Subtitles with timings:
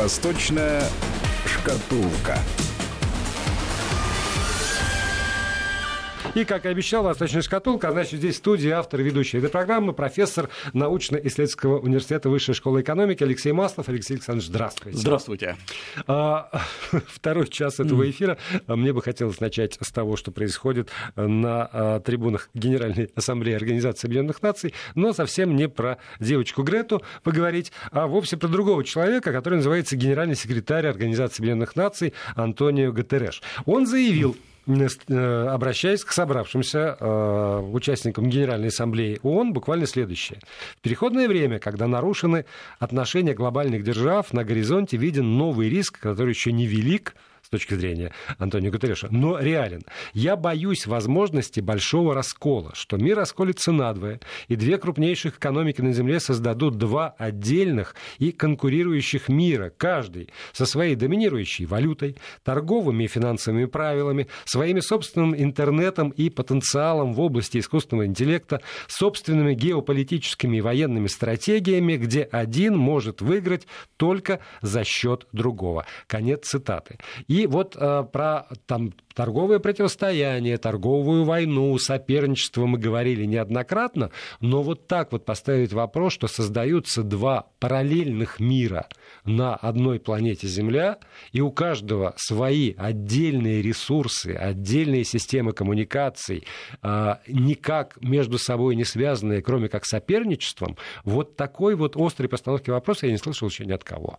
[0.00, 0.82] Восточная
[1.44, 2.38] шкатулка.
[6.40, 9.50] И, как и обещал, «Восточная шкатулка», а значит, здесь в студии автор и ведущий этой
[9.50, 13.90] программы, профессор научно-исследовательского университета Высшей школы экономики Алексей Маслов.
[13.90, 14.96] Алексей Александрович, здравствуйте.
[14.96, 15.56] Здравствуйте.
[16.06, 16.50] А,
[17.08, 18.38] второй час этого эфира.
[18.66, 24.40] Мне бы хотелось начать с того, что происходит на а, трибунах Генеральной Ассамблеи Организации Объединенных
[24.40, 29.94] Наций, но совсем не про девочку Грету поговорить, а вовсе про другого человека, который называется
[29.94, 33.42] генеральный секретарь Организации Объединенных Наций Антонио Гатереш.
[33.66, 40.38] Он заявил, обращаясь к собравшимся э, участникам Генеральной Ассамблеи ООН, буквально следующее.
[40.76, 42.44] В переходное время, когда нарушены
[42.78, 47.14] отношения глобальных держав, на горизонте виден новый риск, который еще не велик,
[47.50, 49.82] точки зрения Антонио Гутерреша, но реален.
[50.12, 56.20] Я боюсь возможности большого раскола, что мир расколется надвое, и две крупнейших экономики на Земле
[56.20, 64.28] создадут два отдельных и конкурирующих мира, каждый со своей доминирующей валютой, торговыми и финансовыми правилами,
[64.44, 72.22] своими собственным интернетом и потенциалом в области искусственного интеллекта, собственными геополитическими и военными стратегиями, где
[72.22, 75.84] один может выиграть только за счет другого.
[76.06, 76.98] Конец цитаты.
[77.26, 84.10] И и вот э, про там, торговое противостояние, торговую войну, соперничество мы говорили неоднократно,
[84.40, 88.88] но вот так вот поставить вопрос, что создаются два параллельных мира
[89.24, 90.98] на одной планете Земля,
[91.32, 96.44] и у каждого свои отдельные ресурсы, отдельные системы коммуникаций,
[96.82, 103.06] э, никак между собой не связанные, кроме как соперничеством, вот такой вот острой постановки вопроса
[103.06, 104.18] я не слышал еще ни от кого.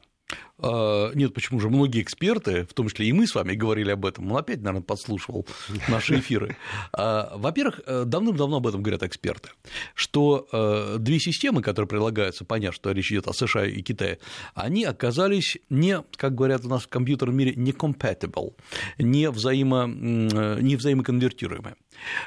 [0.62, 4.06] А, нет, почему же многие эксперты, в том числе и мы с вами говорили об
[4.06, 5.46] этом, он опять, наверное, подслушивал
[5.90, 6.56] наши эфиры.
[6.94, 9.50] А, во-первых, э, давным-давно об этом говорят эксперты,
[9.96, 14.20] что э, две системы, которые предлагаются, понятно, что речь идет о США и Китае,
[14.54, 18.54] они оказались не, как говорят у нас в компьютерном мире, не compatible,
[19.00, 21.76] не, взаимо, не взаимоконвертируемые.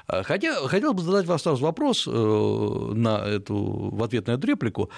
[0.07, 4.47] А, хотя хотел бы задать вам сразу вопрос э, на эту, в ответ на эту
[4.47, 4.91] реплику,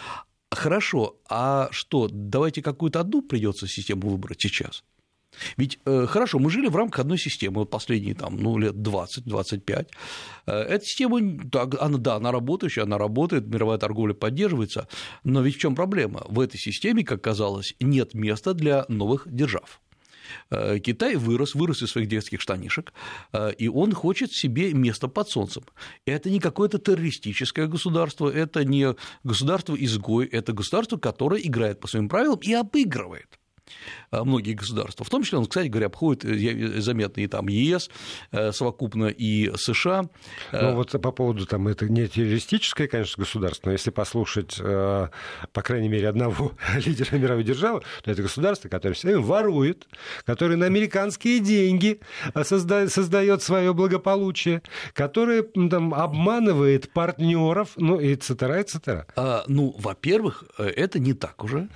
[0.51, 4.85] Хорошо, а что, давайте какую-то одну придется систему выбрать сейчас?
[5.57, 9.89] Ведь э, хорошо, мы жили в рамках одной системы, последние там, ну, лет 20-25.
[10.47, 11.19] Э, эта система,
[11.81, 14.89] она, да, она работающая, она работает, мировая торговля поддерживается,
[15.25, 16.25] но ведь в чем проблема?
[16.29, 19.81] В этой системе, как казалось, нет места для новых держав.
[20.51, 22.93] Э, Китай вырос, вырос из своих детских штанишек,
[23.33, 25.65] э, и он хочет себе место под солнцем.
[26.05, 28.95] Это не какое-то террористическое государство, это не
[29.25, 33.39] государство-изгой, это государство, которое играет по своим правилам и обыгрывает.
[34.11, 35.05] Э, многие государства.
[35.05, 37.91] В том числе он, кстати говоря, обходит э, заметно и там ЕС,
[38.33, 40.05] э, совокупно и США.
[40.53, 45.89] Ну вот по поводу там, это не террористическое, конечно, государство, но если послушать, по крайней
[45.89, 46.53] мере, одного
[46.85, 49.87] лидера мировой державы, то это государство, которое все время ворует,
[50.25, 52.01] которое на американские деньги
[52.43, 54.63] создает свое благополучие,
[54.93, 59.07] которое там, обманывает партнеров, ну и цетера, и цетера.
[59.17, 61.69] А, ну, во-первых, это не так уже.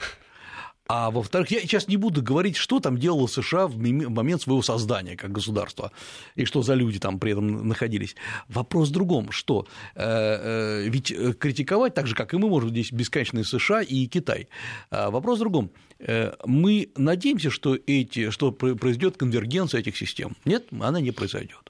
[0.93, 5.17] А во-вторых, я сейчас не буду говорить, что там делала США в момент своего создания
[5.17, 5.93] как государства
[6.35, 8.17] и что за люди там при этом находились.
[8.49, 12.91] Вопрос в другом, что э, э, ведь критиковать так же, как и мы можем здесь
[12.91, 14.49] бесконечные США и Китай.
[14.91, 15.71] А вопрос в другом.
[16.01, 20.37] Э, мы надеемся, что, эти, что произойдет конвергенция этих систем.
[20.45, 21.70] Нет, она не произойдет.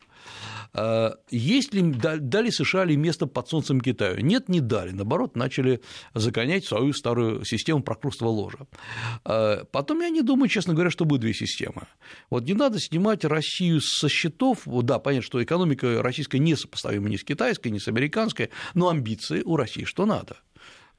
[0.73, 4.21] А, есть ли, дали США ли место под солнцем Китаю?
[4.21, 4.91] Нет, не дали.
[4.93, 5.81] Наоборот, начали
[6.15, 8.67] загонять свою старую систему прокрустого ложа.
[9.25, 11.87] А, потом я не думаю, честно говоря, что будет две системы.
[12.31, 14.63] Вот не надо снимать Россию со счетов.
[14.67, 19.43] Да, понятно, что экономика российская не сопоставима ни с китайской, ни с американской, но амбиции
[19.43, 20.37] у России что надо–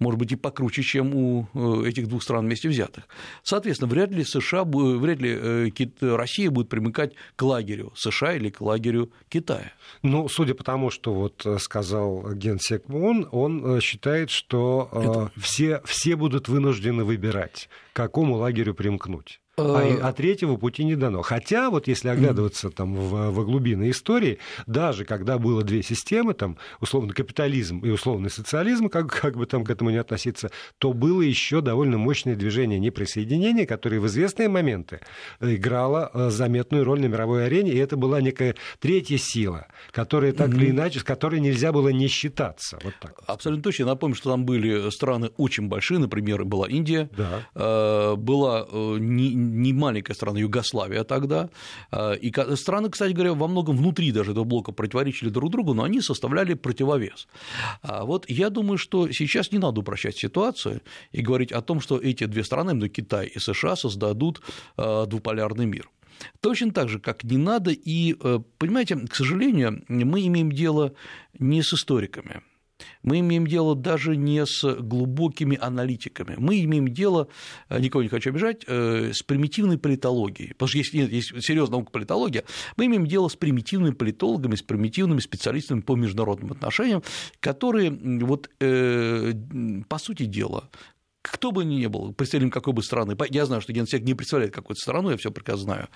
[0.02, 3.08] может быть, и покруче, чем у э, этих двух стран вместе взятых.
[3.44, 5.70] Соответственно, вряд ли США, вряд ли э,
[6.02, 9.72] Россия будет примыкать к лагерю США или к лагерю Китая.
[10.02, 15.32] Ну, судя по тому, что вот э, сказал генсек ООН, он считает, что Это...
[15.40, 19.41] все, все будут вынуждены выбирать, к какому лагерю примкнуть.
[19.58, 21.22] А, э, а третьего пути не дано.
[21.24, 26.58] Хотя, вот если оглядываться там в, в глубины истории, даже когда было две системы, там,
[26.80, 31.22] условно капитализм и условный социализм, как, как бы там к этому не относиться, то было
[31.22, 35.02] еще довольно мощное движение неприсоединения, которое в известные моменты
[35.42, 40.54] играло э, заметную роль на мировой арене, и это была некая третья сила, которая так
[40.54, 42.80] или иначе, с которой нельзя было не считаться.
[42.84, 43.20] Вот так.
[43.28, 43.88] Абсолютно точно.
[43.88, 47.46] Напомню, что там были страны очень большие, например, была Индия, да.
[47.54, 51.50] Э, была не не маленькая страна, Югославия тогда,
[52.22, 56.02] и страны, кстати говоря, во многом внутри даже этого блока противоречили друг другу, но они
[56.02, 57.28] составляли противовес.
[57.82, 61.98] А вот я думаю, что сейчас не надо упрощать ситуацию и говорить о том, что
[61.98, 64.42] эти две страны, именно Китай и США, создадут
[64.78, 65.90] двуполярный мир.
[66.40, 68.14] Точно так же, как не надо, и,
[68.58, 70.94] понимаете, к сожалению, мы имеем дело
[71.40, 72.42] не с историками,
[73.04, 77.28] мы имеем дело даже не с глубокими аналитиками, мы имеем дело,
[77.70, 80.54] э, никого не хочу обижать, э, с примитивной политологией.
[80.54, 82.44] Потому что есть, есть серьезная наука политология,
[82.78, 87.04] мы имеем дело с примитивными политологами, с примитивными специалистами по международным отношениям,
[87.40, 89.34] которые, вот, э,
[89.88, 90.70] по сути дела,
[91.22, 94.82] кто бы ни был, представителем какой бы страны, я знаю, что генсек не представляет какую-то
[94.82, 95.88] страну, я все прекрасно знаю,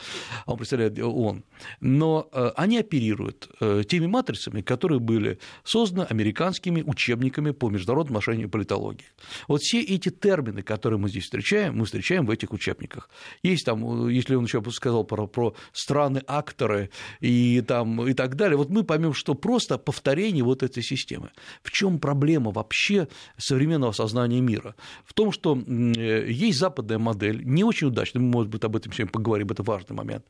[0.46, 1.44] а он представляет ООН,
[1.80, 8.48] но э, они оперируют э, теми матрицами, которые были созданы американскими учебниками по международному отношению
[8.48, 9.08] и политологии.
[9.48, 13.10] Вот все эти термины, которые мы здесь встречаем, мы встречаем в этих учебниках.
[13.42, 18.70] Есть там, если он еще сказал про, про страны-акторы и, там, и так далее, вот
[18.70, 21.32] мы поймем, что просто повторение вот этой системы.
[21.64, 23.08] В чем проблема вообще
[23.38, 24.76] современного сознания мира?
[25.04, 28.92] В том, что э, есть западная модель, не очень удачная, мы, может быть, об этом
[28.92, 30.26] сегодня поговорим, это важный момент,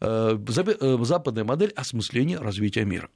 [0.00, 0.38] э,
[0.80, 3.08] э, западная модель осмысления развития мира.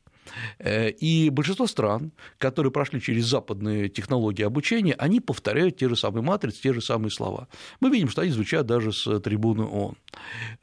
[0.59, 6.23] Э, и большинство стран, которые прошли через западные технологии обучения, они повторяют те же самые
[6.23, 7.49] матрицы, те же самые слова.
[7.81, 9.97] Мы видим, что они звучат даже с трибуны ООН.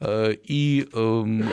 [0.00, 1.48] Э, и эм,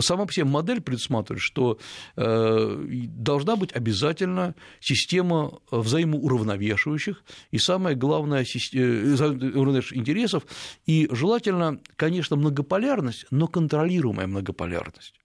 [0.00, 1.78] сама по себе модель предусматривает, что
[2.16, 10.44] э, должна быть обязательно система взаимоуравновешивающих и самое главное уравновешивающих интересов
[10.86, 15.23] и желательно, конечно, многополярность, но контролируемая многополярность.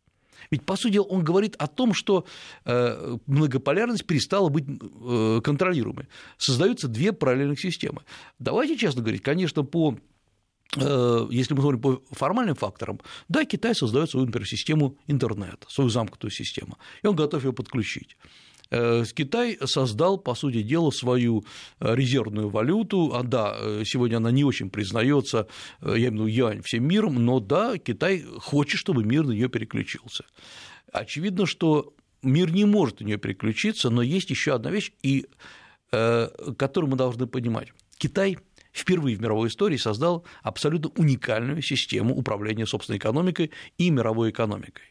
[0.51, 2.25] Ведь, по сути он говорит о том, что
[2.65, 6.07] э, многополярность перестала быть э, контролируемой.
[6.37, 8.01] Создаются две параллельных системы.
[8.39, 9.97] Давайте честно говорить, конечно, по
[10.75, 15.89] э, если мы смотрим по формальным факторам, да, Китай создает свою, например, систему интернета, свою
[15.89, 18.17] замкнутую систему, и он готов ее подключить.
[18.71, 21.43] Э, Китай создал, по сути дела, свою
[21.79, 23.11] э, резервную валюту.
[23.13, 25.47] А да, э, сегодня она не очень признается,
[25.81, 29.49] я имею в виду юань всем миром, но да, Китай хочет, чтобы мир на нее
[29.49, 30.25] переключился.
[30.91, 35.27] Очевидно, что мир не может на нее переключиться, но есть еще одна вещь, и,
[35.91, 37.69] которую мы должны понимать.
[37.97, 38.37] Китай
[38.73, 44.83] впервые в мировой истории создал абсолютно уникальную систему управления собственной экономикой и мировой экономикой.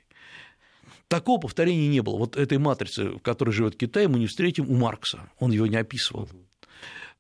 [1.09, 2.19] Такого повторения не было.
[2.19, 5.77] Вот этой матрицы, в которой живет Китай, мы не встретим у Маркса, он его не
[5.77, 6.29] описывал.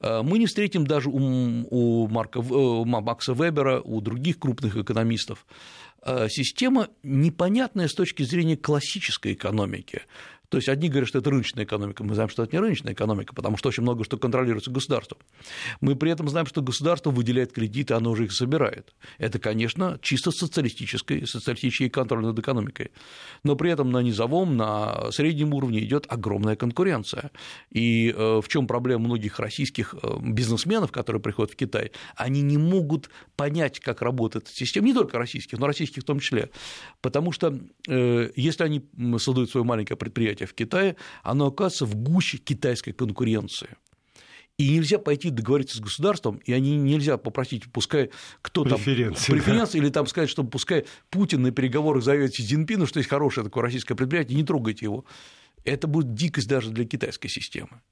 [0.00, 1.17] Э, мы не встретим даже у,
[1.70, 5.46] у Марка, у Макса Вебера, у других крупных экономистов.
[6.02, 10.02] Э, система непонятная с точки зрения классической экономики.
[10.48, 13.34] То есть одни говорят, что это рыночная экономика, мы знаем, что это не рыночная экономика,
[13.34, 15.18] потому что очень много что контролируется государством.
[15.80, 18.94] Мы при этом знаем, что государство выделяет кредиты, оно уже их собирает.
[19.18, 22.92] Это, конечно, чисто социалистический, социалистический контроль над экономикой.
[23.44, 27.30] Но при этом на низовом, на среднем уровне идет огромная конкуренция.
[27.70, 31.92] И э, в чем проблема многих российских э, бизнесменов, которые приходят в Китай?
[32.16, 36.20] Они не могут понять, как работает эта система, не только российских, но российских в том
[36.20, 36.50] числе.
[37.02, 41.94] Потому что э, если они создают свое маленькое предприятие, предприятие в Китае, оно оказывается в
[41.96, 43.69] гуще китайской конкуренции.
[44.58, 48.11] И нельзя пойти договориться с государством, и они нельзя попросить, пускай
[48.43, 49.85] кто там преференции, преференции да.
[49.85, 53.62] или там сказать, что пускай Путин на переговорах зовет Си Цзиньпина, что есть хорошее такое
[53.62, 55.05] российское предприятие, не трогайте его.
[55.64, 57.82] Это будет дикость даже для китайской системы.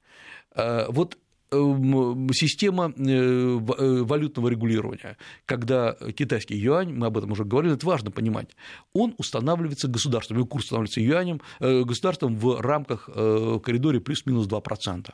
[0.51, 1.17] А, вот
[1.51, 8.11] система э, э, валютного регулирования, когда китайский юань, мы об этом уже говорили, это важно
[8.11, 8.49] понимать,
[8.93, 15.09] он устанавливается государством, его курс устанавливается юанем, э, государством в рамках в коридоре плюс-минус 2%.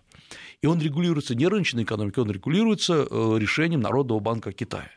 [0.62, 4.90] И он регулируется не рыночной экономикой, он регулируется решением Народного банка Китая.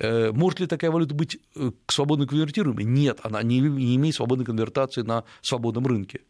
[0.00, 2.84] Э, может ли такая валюта быть э, свободно конвертируемой?
[2.84, 6.22] Нет, она не имеет свободной конвертации на свободном рынке.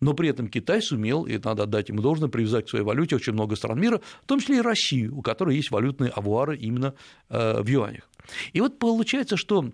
[0.00, 3.34] Но при этом Китай сумел, и надо отдать ему должное, привязать к своей валюте очень
[3.34, 6.94] много стран мира, в том числе и Россию, у которой есть валютные авуары именно
[7.28, 8.08] э, в юанях.
[8.54, 9.72] И вот получается, что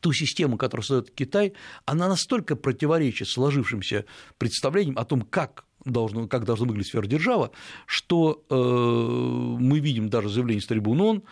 [0.00, 1.54] ту систему, которую создает Китай,
[1.84, 4.04] она настолько противоречит сложившимся
[4.38, 7.50] представлениям о том, как должно, как должна выглядеть сфера
[7.86, 11.22] что э, мы видим даже заявление с трибун ООН,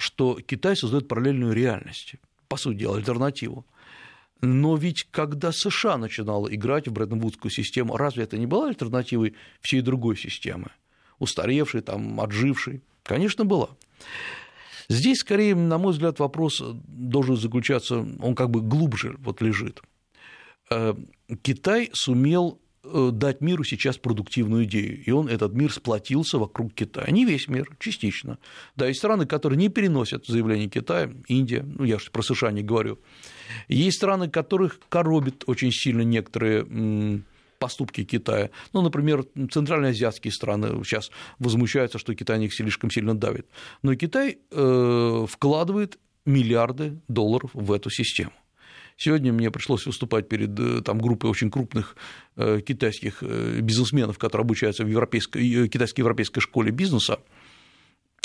[0.00, 2.14] что Китай создает параллельную реальность,
[2.48, 3.66] по сути дела, альтернативу.
[4.40, 9.82] Но ведь когда США начинала играть в Бреттон-Вудскую систему, разве это не была альтернативой всей
[9.82, 10.70] другой системы?
[11.18, 12.80] Устаревшей, там, отжившей?
[13.02, 13.68] Конечно, была.
[14.88, 19.82] Здесь, скорее, на мой взгляд, вопрос должен заключаться, он как бы глубже вот лежит.
[20.70, 20.94] Э,
[21.42, 27.10] Китай сумел дать миру сейчас продуктивную идею, и он, этот мир, сплотился вокруг Китая.
[27.10, 28.38] Не весь мир, частично.
[28.76, 32.98] Да, есть страны, которые не переносят заявление Китая, Индия, ну, я про США не говорю.
[33.68, 37.22] Есть страны, которых коробит очень сильно некоторые
[37.58, 38.50] поступки Китая.
[38.72, 43.46] Ну, например, центральноазиатские страны сейчас возмущаются, что Китай на них слишком сильно давит.
[43.82, 48.32] Но Китай э, вкладывает миллиарды долларов в эту систему.
[49.02, 51.96] Сегодня мне пришлось выступать перед э, там, группой очень крупных
[52.36, 57.18] э, китайских э, бизнесменов, которые обучаются в европейской, китайско-европейской школе бизнеса.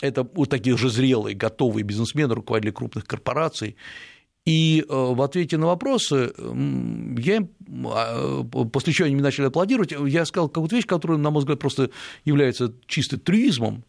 [0.01, 3.77] Это вот такие же зрелые, готовые бизнесмены, руководители крупных корпораций.
[4.45, 6.33] И в ответе на вопросы
[7.17, 7.47] я
[7.85, 11.89] а, после чего они начали аплодировать, я сказал какую-то вещь, которая, на мой взгляд, просто
[12.25, 13.85] является чисто трюизмом,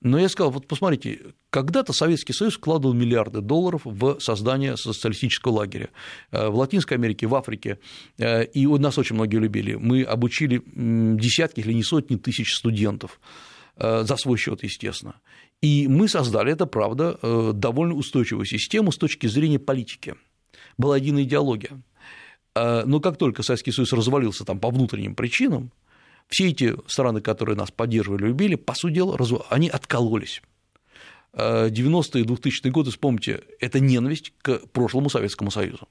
[0.00, 5.88] но я сказал, вот посмотрите, когда-то Советский Союз вкладывал миллиарды долларов в создание социалистического лагеря.
[6.30, 7.78] Э, в Латинской Америке, в Африке,
[8.18, 9.74] э, и нас очень многие любили.
[9.74, 13.20] Мы обучили десятки или не сотни тысяч студентов
[13.76, 15.14] э, за свой счет, естественно.
[15.62, 17.18] И мы создали, это правда,
[17.54, 20.14] довольно устойчивую систему с точки зрения политики.
[20.76, 21.80] Была единая идеология.
[22.54, 25.72] Но как только Советский Союз развалился там, по внутренним причинам,
[26.28, 29.18] все эти страны, которые нас поддерживали, любили, по сути дела,
[29.50, 30.42] они откололись.
[31.34, 35.86] 90-е и 2000-е годы, вспомните, это ненависть к прошлому Советскому Союзу.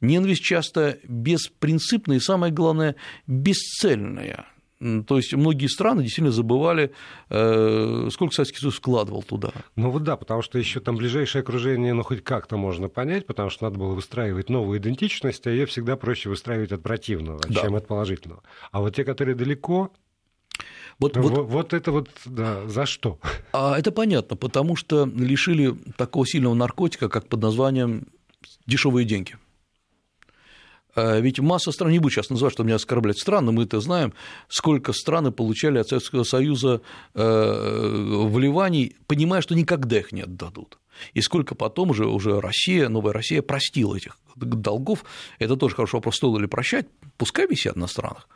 [0.00, 2.96] Ненависть часто беспринципная и, самое главное,
[3.26, 4.46] бесцельная.
[5.06, 6.92] То есть многие страны действительно забывали,
[7.30, 9.52] э, сколько Советский Союз вкладывал туда.
[9.76, 13.48] Ну вот да, потому что еще там ближайшее окружение, ну хоть как-то можно понять, потому
[13.50, 17.62] что надо было выстраивать новую идентичность, а ее всегда проще выстраивать от противного, да.
[17.62, 18.42] чем от положительного.
[18.72, 19.90] А вот те, которые далеко,
[20.98, 23.18] вот, вот, вот, вот это вот да, за что?
[23.52, 28.06] А это понятно, потому что лишили такого сильного наркотика, как под названием
[28.66, 29.36] дешевые деньги.
[30.94, 34.12] А ведь масса стран, не буду сейчас называть, что меня оскорблять страны, мы это знаем,
[34.48, 36.80] сколько страны получали от Советского Союза
[37.14, 40.78] э, вливаний, понимая, что никогда их не отдадут.
[41.12, 45.04] И сколько потом уже, уже Россия, новая Россия простила этих долгов,
[45.38, 46.86] это тоже хороший вопрос, стоило ли прощать,
[47.16, 48.28] пускай висят на странах.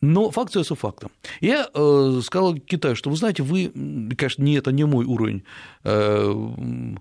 [0.00, 1.10] Но факт остается фактом.
[1.40, 3.70] Я э, сказал Китаю, что вы знаете, вы,
[4.16, 5.44] конечно, не это не мой уровень
[5.84, 6.94] э,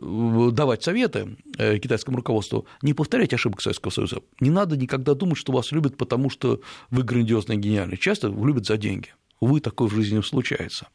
[0.00, 4.20] давать советы э, китайскому руководству, не повторять ошибок Советского Союза.
[4.40, 7.96] Не надо никогда думать, что вас любят, потому что вы грандиозный и гениальный.
[7.96, 9.08] Часто любят за деньги.
[9.40, 10.88] Увы, такое в жизни случается.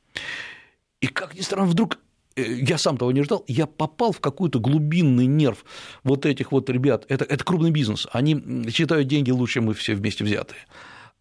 [1.02, 2.00] И как ни странно, вдруг
[2.36, 5.66] э, я сам того не ждал, я попал в какой-то глубинный нерв
[6.04, 7.06] вот этих вот ребят.
[7.10, 8.08] Это, это крупный бизнес.
[8.12, 10.62] Они считают деньги лучше, чем мы все вместе взятые.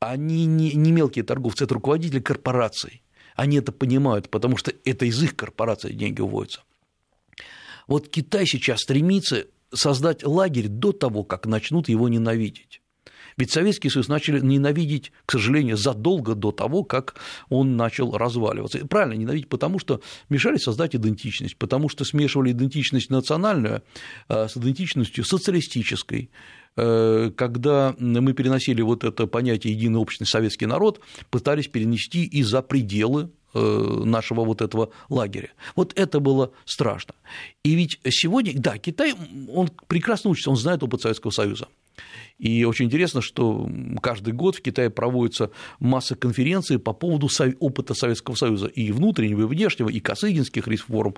[0.00, 3.02] Они не, не мелкие торговцы, это руководители корпораций.
[3.34, 6.62] Они это понимают, потому что это из их корпорации деньги уводятся.
[7.86, 12.82] Вот Китай сейчас стремится создать лагерь до того, как начнут его ненавидеть.
[13.36, 17.14] Ведь Советский Союз начали ненавидеть, к сожалению, задолго до того, как
[17.48, 18.78] он начал разваливаться.
[18.78, 23.82] И правильно ненавидеть, потому что мешали создать идентичность, потому что смешивали идентичность национальную
[24.28, 26.30] э, с идентичностью социалистической,
[26.76, 32.62] э, когда мы переносили вот это понятие единый общественный советский народ, пытались перенести и за
[32.62, 35.50] пределы нашего вот этого лагеря.
[35.76, 37.14] Вот это было страшно.
[37.62, 39.14] И ведь сегодня, да, Китай,
[39.52, 41.68] он прекрасно учится, он знает опыт Советского Союза.
[42.38, 43.70] И очень интересно, что
[44.02, 47.28] каждый год в Китае проводится масса конференций по поводу
[47.60, 51.14] опыта Советского Союза и внутреннего, и внешнего, и Косыгинских реформ.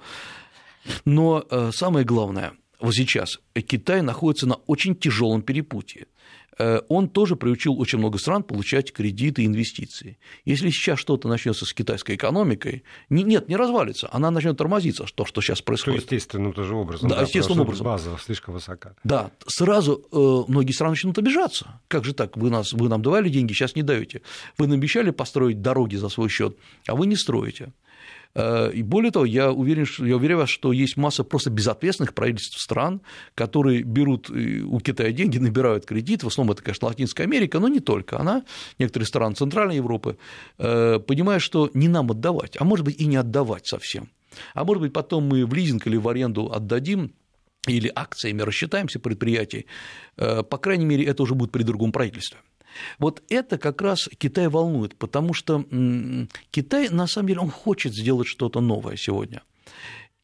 [1.05, 6.07] Но э, самое главное, вот сейчас Китай находится на очень тяжелом перепутье.
[6.59, 10.19] Э, он тоже приучил очень много стран получать кредиты и инвестиции.
[10.45, 15.41] Если сейчас что-то начнется с китайской экономикой, нет, не развалится, она начнет тормозиться, то, что
[15.41, 16.03] сейчас происходит.
[16.03, 17.09] Естественным тоже образом.
[17.09, 17.85] Да, да естественным образом.
[17.87, 18.95] База слишком высока.
[19.05, 21.81] Да, сразу э, многие страны начнут обижаться.
[21.89, 22.37] Как же так?
[22.37, 24.23] Вы, нас, вы нам давали деньги, сейчас не даете.
[24.59, 26.57] Вы нам обещали построить дороги за свой счет,
[26.87, 27.73] а вы не строите.
[28.35, 32.61] Э, и более того, я уверен, что, я уверен, что есть масса просто безответственных правительств
[32.61, 33.01] стран,
[33.35, 37.69] которые берут э, у Китая деньги, набирают кредит, в основном это, конечно, Латинская Америка, но
[37.69, 38.45] не только она,
[38.79, 40.19] некоторые страны Центральной Европы,
[40.59, 44.09] э, понимая, что не нам отдавать, а может быть и не отдавать совсем.
[44.55, 47.13] А может быть, потом мы в лизинг или в аренду отдадим,
[47.67, 49.67] или акциями рассчитаемся предприятий,
[50.17, 52.39] по крайней мере, это уже будет при другом правительстве.
[52.99, 55.65] Вот это как раз Китай волнует, потому что
[56.51, 59.43] Китай, на самом деле, он хочет сделать что-то новое сегодня.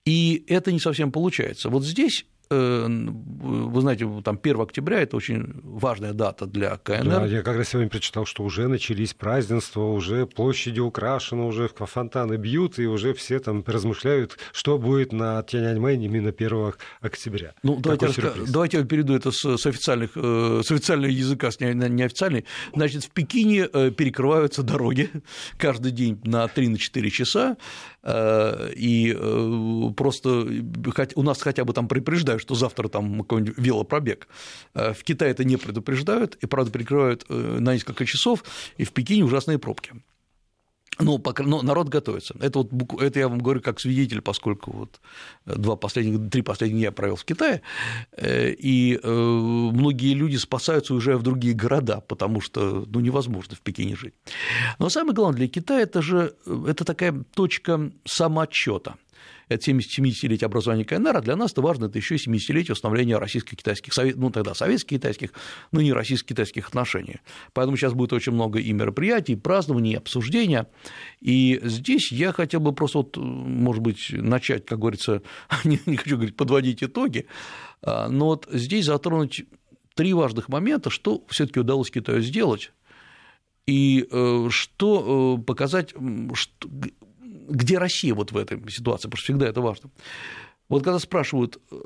[0.04, 1.68] И это не совсем получается.
[1.68, 7.04] Вот здесь вы знаете, там 1 октября– это очень важная дата для КНР.
[7.04, 12.80] Да, я когда сегодня прочитал, что уже начались празднества, уже площади украшены, уже фонтаны бьют,
[12.80, 17.54] и уже все там размышляют, что будет на Тяньаньмэнь именно 1 октября.
[17.62, 18.32] Ну, давайте, раска...
[18.48, 22.46] давайте я перейду это с, с, официальных, э, с официального языка, с неофициальный.
[22.74, 25.08] Значит, в Пекине перекрываются дороги
[25.56, 27.56] каждый день на 3-4 часа,
[28.02, 30.46] и просто
[31.14, 34.28] у нас хотя бы там предупреждают, что завтра там какой-нибудь велопробег.
[34.74, 38.44] Э, в Китае это не предупреждают, и, правда, перекрывают э, на несколько часов,
[38.78, 39.92] и в Пекине ужасные пробки.
[41.00, 42.34] Ну, но народ готовится.
[42.40, 45.00] Это, вот, это я вам говорю как свидетель, поскольку вот
[45.46, 47.62] два последних, три последних я провел в Китае,
[48.16, 53.96] э, и многие люди спасаются, уезжая в другие города, потому что ну, невозможно в Пекине
[53.96, 54.14] жить.
[54.78, 56.34] Но самое главное для Китая это же
[56.66, 58.96] это такая точка самоотчета
[59.48, 64.30] это 70-летие образования КНР, а для нас это важно, это еще 70-летие установления российско-китайских, ну
[64.30, 65.32] тогда советско-китайских,
[65.72, 67.16] но не российско-китайских отношений.
[67.52, 70.68] Поэтому сейчас будет очень много и мероприятий, и празднований, и обсуждения.
[71.20, 75.22] И здесь я хотел бы просто, вот, может быть, начать, как говорится,
[75.64, 77.26] не, не хочу говорить, подводить итоги,
[77.82, 79.44] а, но вот здесь затронуть
[79.94, 82.72] три важных момента, что все таки удалось Китаю сделать,
[83.66, 85.94] и э, что э, показать,
[86.34, 86.68] что,
[87.48, 89.90] где Россия вот в этой ситуации, потому что всегда это важно.
[90.70, 91.76] Вот когда спрашивают, э,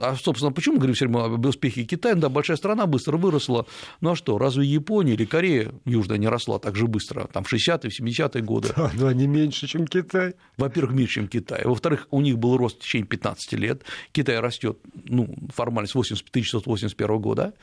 [0.00, 3.66] а, собственно, почему мы говорим все время об успехе Китая, да, большая страна быстро выросла,
[4.02, 7.52] ну а что, разве Япония или Корея Южная не росла так же быстро, там, в
[7.52, 8.68] 60-е, 70-е годы?
[8.76, 10.34] Да, но они меньше, чем Китай.
[10.58, 11.62] Во-первых, меньше, чем Китай.
[11.64, 17.18] Во-вторых, у них был рост в течение 15 лет, Китай растет, ну, формально с 1981
[17.18, 17.54] года,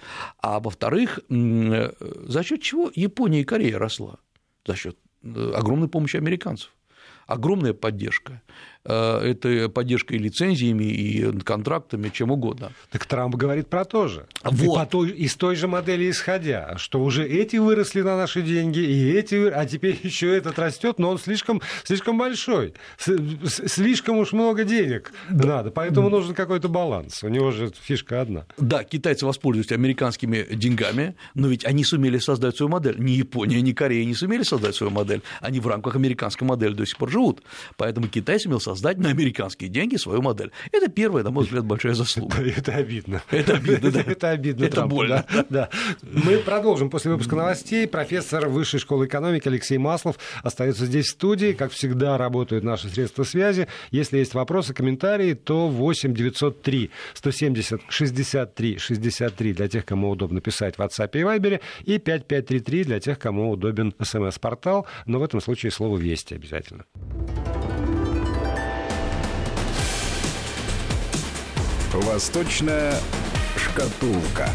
[0.41, 1.91] а во-вторых, э,
[2.27, 4.17] за счет чего Япония и Корея росла?
[4.65, 6.71] За счет э, огромной помощи американцев
[7.27, 8.41] огромная поддержка.
[8.87, 12.71] Э, это поддержка и лицензиями, и контрактами, чем угодно.
[12.89, 14.25] Так Трамп говорит про то же.
[14.43, 14.87] Вот.
[14.87, 19.11] И той, из той же модели исходя, что уже эти выросли на наши деньги, и
[19.11, 25.11] эти, а теперь еще этот растет, но он слишком, слишком большой, слишком уж много денег
[25.29, 25.47] да.
[25.47, 27.23] надо, поэтому нужен какой-то баланс.
[27.23, 28.45] У него же фишка одна.
[28.57, 32.95] Да, китайцы воспользуются американскими деньгами, но ведь они сумели создать свою модель.
[32.99, 35.21] Ни Япония, ни Корея не сумели создать свою модель.
[35.41, 37.43] Они в рамках американской модели до сих пор живут.
[37.75, 40.51] Поэтому Китай сумел создать создать на американские деньги свою модель.
[40.71, 42.37] Это первая, на мой взгляд, большая заслуга.
[42.57, 43.23] Это обидно.
[43.31, 44.01] Это обидно, да.
[44.05, 44.65] Это обидно.
[44.65, 45.25] Это больно.
[45.49, 45.69] Да.
[46.03, 47.87] Мы продолжим после выпуска новостей.
[47.87, 51.53] Профессор Высшей школы экономики Алексей Маслов остается здесь в студии.
[51.53, 53.67] Как всегда, работают наши средства связи.
[53.89, 60.75] Если есть вопросы, комментарии, то 8 903 170 63 63 для тех, кому удобно писать
[60.75, 65.71] в WhatsApp и Viber, и 5533 для тех, кому удобен смс-портал, но в этом случае
[65.71, 66.85] слово «Вести» обязательно.
[71.93, 72.93] Восточная
[73.55, 74.49] шкатулка.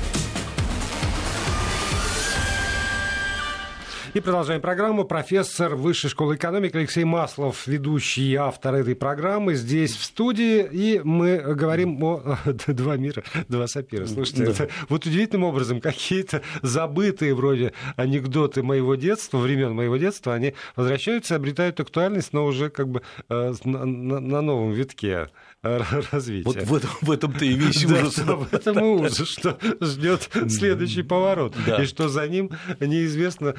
[4.14, 5.05] И продолжаем программу.
[5.05, 10.68] Профессор Высшей школы экономики Алексей Маслов, ведущий и автор этой программы, здесь в студии.
[10.70, 14.05] И мы говорим о два мира, два сапира.
[14.05, 14.51] Слушайте, да.
[14.51, 21.35] это вот удивительным образом какие-то забытые вроде анекдоты моего детства, времен моего детства, они возвращаются,
[21.35, 25.31] обретают актуальность, но уже как бы э, на, на, новом витке
[25.62, 26.44] развития.
[26.44, 28.16] Вот в этом, в этом-то и весь ужас.
[28.16, 31.55] Да, в этом и ужас, что ждет следующий поворот.
[31.66, 31.83] Да.
[31.83, 33.55] И что за ним неизвестно,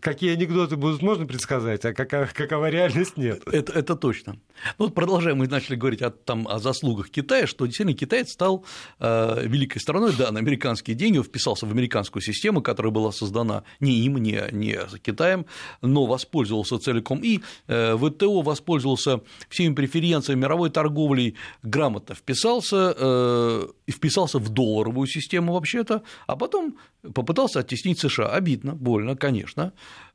[0.00, 3.42] какие анекдоты будут, можно предсказать, а какова, какова реальность нет.
[3.46, 4.36] Это, это точно.
[4.78, 8.64] Ну, вот продолжаем, мы начали говорить о, там, о заслугах Китая, что действительно Китай стал
[9.00, 14.04] э, великой страной, да, на американские деньги, вписался в американскую систему, которая была создана не
[14.04, 15.46] им, не, не Китаем,
[15.80, 24.38] но воспользовался целиком и э, ВТО воспользовался всеми преференциями мировой торговли, грамотно вписался, э, вписался
[24.38, 26.76] в долларовую систему вообще-то, а потом
[27.14, 28.28] попытался оттеснить США.
[28.28, 29.51] Обидно, больно, конечно,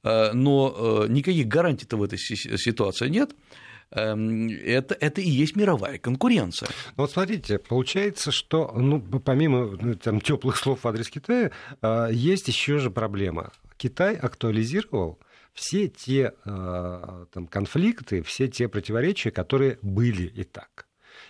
[0.03, 3.35] э, но э, никаких гарантий-то в этой ситуации нет
[3.91, 6.69] эм, это, это и есть мировая конкуренция.
[6.97, 11.51] Ну, вот смотрите, получается, что ну, помимо ну, там, теплых слов в адрес Китая,
[12.11, 13.51] есть еще же проблема.
[13.77, 15.19] Китай актуализировал
[15.53, 20.86] все те там, конфликты, все те противоречия, которые были и так.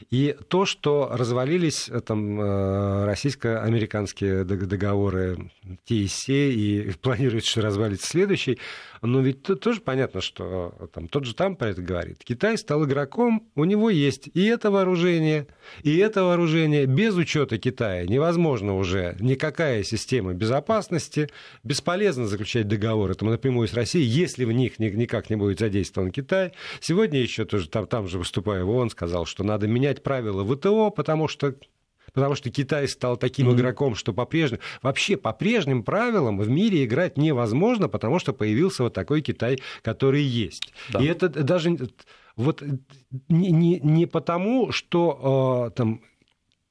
[0.10, 5.52] И то, что развалились э, там, э, российско-американские договоры
[5.86, 8.60] ТСЕ и планируется, что развалится следующий,
[9.02, 12.24] но ведь тоже понятно, что э, там, тот же там про это говорит.
[12.24, 15.48] Китай стал игроком, у него есть и это вооружение,
[15.84, 16.86] и это вооружение.
[16.86, 21.30] Без учета Китая невозможно уже никакая система безопасности.
[21.64, 26.54] Бесполезно заключать договоры там, напрямую с Россией, если в них никак не будет задействован Китай.
[26.80, 30.90] Сегодня еще тоже там, там же выступая в ООН сказал, что надо менять правила ВТО,
[30.90, 31.56] потому что
[32.14, 33.56] потому что Китай стал таким mm-hmm.
[33.56, 38.94] игроком, что по-прежнему, вообще по прежним правилам в мире играть невозможно, потому что появился вот
[38.94, 40.74] такой Китай, который есть.
[40.90, 41.00] Да.
[41.00, 41.78] И это даже
[42.36, 42.64] вот
[43.30, 46.02] не, не, не потому, что э, там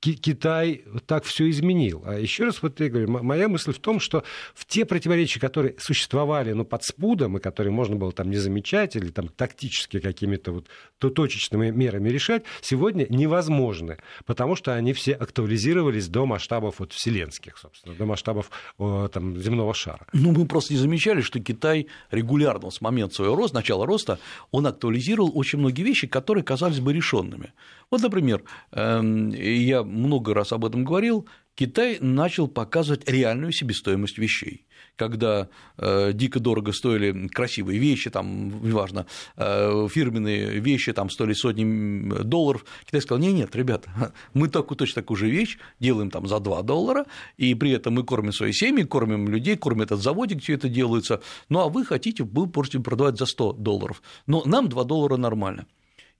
[0.00, 2.02] Китай так все изменил.
[2.06, 5.74] А еще раз вот я говорю, моя мысль в том, что в те противоречия, которые
[5.78, 10.52] существовали ну, под спудом, и которые можно было там не замечать или там тактически какими-то
[10.52, 16.92] вот то точечными мерами решать, сегодня невозможны, потому что они все актуализировались до масштабов вот
[16.92, 20.06] вселенских, собственно, до масштабов там, земного шара.
[20.12, 24.18] Ну, мы просто не замечали, что Китай регулярно с момента своего роста, начала роста,
[24.50, 27.52] он актуализировал очень многие вещи, которые казались бы решенными.
[27.90, 34.66] Вот, например, эм, я много раз об этом говорил, Китай начал показывать реальную себестоимость вещей.
[34.94, 42.22] Когда э, дико дорого стоили красивые вещи, там, неважно, э, фирменные вещи там стоили сотни
[42.22, 46.40] долларов, Китай сказал, нет, нет, ребята, мы такую, точно такую же вещь делаем там за
[46.40, 47.06] 2 доллара,
[47.38, 51.22] и при этом мы кормим свои семьи, кормим людей, кормим этот заводик, все это делается,
[51.48, 55.66] ну а вы хотите, вы можете продавать за 100 долларов, но нам 2 доллара нормально.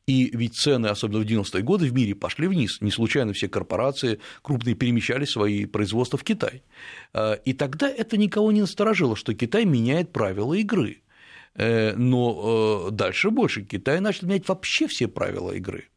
[0.06, 2.80] И ведь цены, особенно в 90-е годы, в мире пошли вниз.
[2.80, 6.62] Не случайно все корпорации крупные перемещали свои производства в Китай.
[7.12, 11.02] А, и тогда это никого не насторожило, что Китай меняет правила игры.
[11.56, 13.62] Э, но э, дальше больше.
[13.62, 15.88] Китай начал менять вообще все правила игры.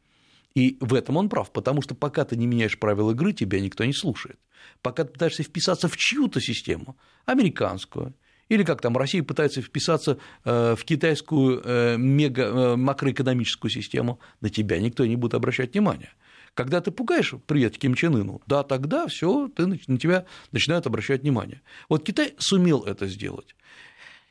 [0.54, 3.84] И в этом он прав, потому что пока ты не меняешь правила игры, тебя никто
[3.84, 4.40] не слушает.
[4.82, 6.96] Пока ты пытаешься вписаться в чью-то систему,
[7.26, 8.14] американскую,
[8.50, 14.50] или как там Россия пытается вписаться э, в китайскую э, мега, э, макроэкономическую систему, на
[14.50, 16.10] тебя никто не будет обращать внимания.
[16.54, 21.22] Когда ты пугаешь привет Ким Чен Ыну, да, тогда все, ты, на тебя начинают обращать
[21.22, 21.62] внимание.
[21.88, 23.54] Вот Китай сумел это сделать.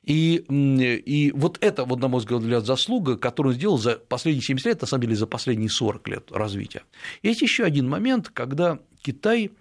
[0.03, 0.43] И,
[1.05, 4.82] и вот это, вот, на мой взгляд, заслуга, которую он сделал за последние 70 лет,
[4.82, 6.84] на самом деле за последние 40 лет развития.
[7.23, 9.51] Есть еще один момент, когда Китай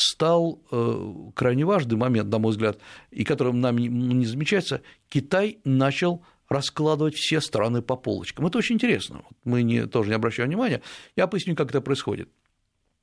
[0.00, 2.78] стал э, крайне важный момент, на мой взгляд,
[3.10, 8.46] и которым нам не замечается, Китай начал раскладывать все страны по полочкам.
[8.46, 9.22] Это очень интересно.
[9.44, 10.82] Мы не, тоже не обращаем внимания.
[11.14, 12.30] Я поясню, как это происходит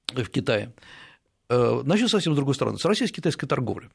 [0.08, 0.74] в Китае.
[1.50, 3.90] Э, начну совсем с другой стороны, с российско-китайской торговли.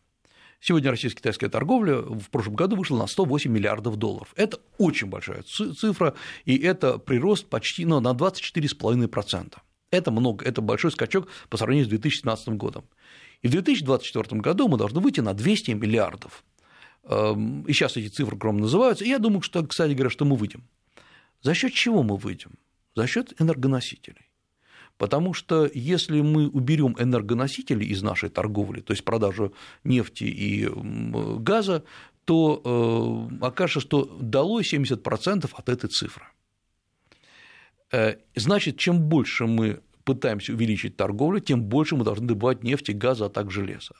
[0.61, 4.33] Сегодня российско-китайская торговля в прошлом году вышла на 108 миллиардов долларов.
[4.37, 9.55] Это очень большая цифра, и это прирост почти ну, на 24,5%.
[9.91, 12.85] Это много, это большой скачок по сравнению с 2017 годом.
[13.43, 16.45] И в 2024 году мы должны выйти на 200 миллиардов.
[17.05, 19.05] Эм, и сейчас эти цифры громко называются.
[19.05, 20.63] И я думаю, что, кстати говоря, что мы выйдем.
[21.43, 22.53] За счет чего мы выйдем?
[22.95, 24.31] За счет энергоносителей.
[24.99, 30.69] Потому что если мы уберем энергоносители из нашей торговли, то есть продажу нефти и
[31.39, 31.85] газа,
[32.27, 36.27] то э, окажется, что дало 70% от этой цифры.
[37.93, 43.27] Э, значит, чем больше мы пытаемся увеличить торговлю, тем больше мы должны добывать нефти, газа,
[43.27, 43.95] а также железа.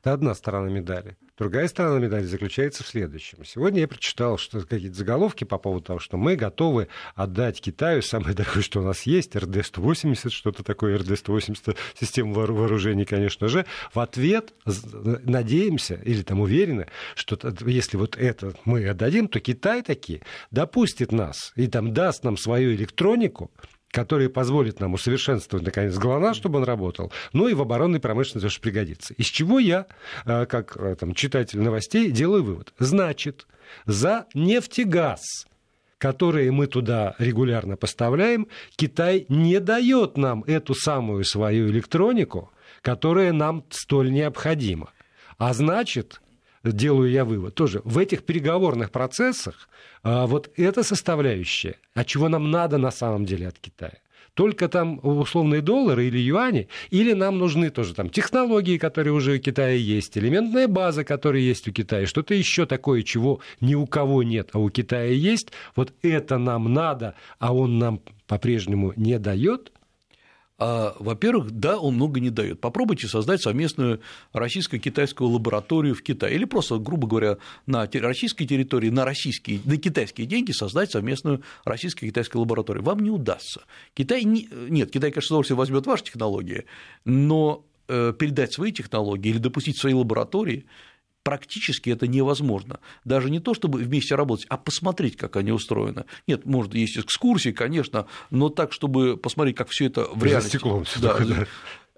[0.00, 1.16] Это одна сторона медали.
[1.36, 3.44] Другая сторона медали заключается в следующем.
[3.44, 8.34] Сегодня я прочитал что какие-то заголовки по поводу того, что мы готовы отдать Китаю самое
[8.34, 13.66] дорогое, что у нас есть, РД-180, что-то такое, РД-180, система вооружений, конечно же.
[13.92, 20.22] В ответ надеемся или там уверены, что если вот это мы отдадим, то Китай таки
[20.50, 23.50] допустит нас и там даст нам свою электронику,
[23.90, 28.60] который позволит нам усовершенствовать, наконец, ГЛОНАСС, чтобы он работал, ну и в оборонной промышленности тоже
[28.60, 29.14] пригодится.
[29.14, 29.86] Из чего я,
[30.24, 32.72] э, как э, там, читатель новостей, делаю вывод.
[32.78, 33.46] Значит,
[33.86, 35.46] за нефть и газ
[35.98, 38.46] которые мы туда регулярно поставляем,
[38.76, 44.92] Китай не дает нам эту самую свою электронику, которая нам столь необходима.
[45.38, 46.20] А значит,
[46.72, 49.68] делаю я вывод, тоже в этих переговорных процессах
[50.02, 53.98] а, вот эта составляющая, а чего нам надо на самом деле от Китая,
[54.34, 59.38] только там условные доллары или юани, или нам нужны тоже там технологии, которые уже у
[59.38, 64.22] Китая есть, элементная база, которая есть у Китая, что-то еще такое, чего ни у кого
[64.22, 69.72] нет, а у Китая есть, вот это нам надо, а он нам по-прежнему не дает,
[70.58, 72.60] а, во-первых, да, он много не дает.
[72.60, 74.00] Попробуйте создать совместную
[74.32, 80.26] российско-китайскую лабораторию в Китае, или просто, грубо говоря, на российской территории, на российские, на китайские
[80.26, 82.82] деньги создать совместную российско-китайскую лабораторию.
[82.82, 83.62] Вам не удастся.
[83.94, 84.48] Китай не...
[84.68, 86.64] Нет, Китай, конечно, с удовольствием возьмет ваши технологии,
[87.04, 90.66] но э, передать свои технологии или допустить свои лаборатории
[91.28, 92.80] практически это невозможно.
[93.04, 96.06] Даже не то, чтобы вместе работать, а посмотреть, как они устроены.
[96.26, 100.56] Нет, может, есть экскурсии, конечно, но так, чтобы посмотреть, как все это в реальности.
[100.56, 101.46] стеклом да, да.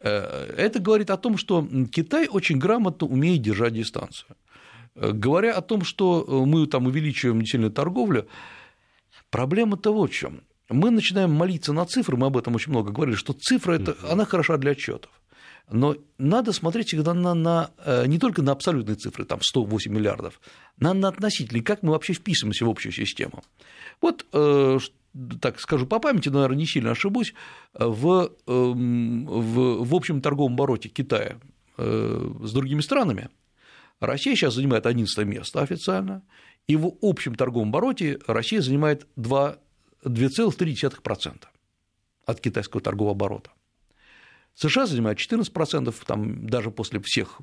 [0.03, 4.35] Э, это говорит о том, что Китай очень грамотно умеет держать дистанцию.
[4.97, 8.27] Э, говоря о том, что мы там увеличиваем сильную торговлю,
[9.31, 10.41] проблема-то вот в чем.
[10.69, 14.25] мы начинаем молиться на цифры, мы об этом очень много говорили, что цифра это, она
[14.25, 15.13] хороша для отчетов.
[15.71, 20.41] Но надо смотреть всегда на, на, э, не только на абсолютные цифры, там 108 миллиардов,
[20.79, 23.45] на, на относительные, как мы вообще вписываемся в общую систему.
[24.01, 24.79] Вот, э,
[25.41, 27.35] так скажу по памяти, наверное, не сильно ошибусь,
[27.75, 31.39] в, эм, в, в общем торговом обороте Китая
[31.79, 33.29] э, с другими странами
[34.01, 36.23] Россия сейчас занимает 11 место официально,
[36.67, 41.45] и в общем торговом обороте Россия занимает 2,3%
[42.27, 43.51] от китайского торгового оборота.
[44.61, 47.41] США занимает 14%, там, даже после всех,